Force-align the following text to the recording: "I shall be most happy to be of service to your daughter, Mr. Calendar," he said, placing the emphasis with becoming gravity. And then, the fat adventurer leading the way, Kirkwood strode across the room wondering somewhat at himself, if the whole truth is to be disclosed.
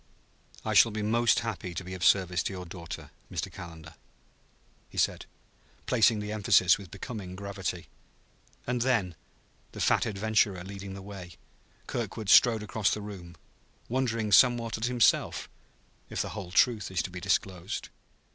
"I 0.65 0.73
shall 0.73 0.89
be 0.91 1.03
most 1.03 1.41
happy 1.41 1.75
to 1.75 1.83
be 1.83 1.93
of 1.93 2.03
service 2.03 2.41
to 2.41 2.53
your 2.53 2.65
daughter, 2.65 3.11
Mr. 3.31 3.51
Calendar," 3.51 3.93
he 4.89 4.97
said, 4.97 5.27
placing 5.85 6.19
the 6.19 6.31
emphasis 6.31 6.75
with 6.79 6.89
becoming 6.89 7.35
gravity. 7.35 7.87
And 8.65 8.81
then, 8.81 9.13
the 9.73 9.79
fat 9.79 10.07
adventurer 10.07 10.63
leading 10.63 10.95
the 10.95 11.03
way, 11.03 11.33
Kirkwood 11.85 12.29
strode 12.31 12.63
across 12.63 12.89
the 12.91 12.99
room 12.99 13.37
wondering 13.89 14.31
somewhat 14.31 14.75
at 14.75 14.85
himself, 14.85 15.47
if 16.09 16.19
the 16.23 16.29
whole 16.29 16.49
truth 16.49 16.89
is 16.89 17.03
to 17.03 17.11
be 17.11 17.19
disclosed. 17.19 17.89